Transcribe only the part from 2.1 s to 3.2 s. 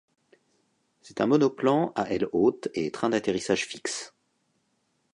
ailes hautes et train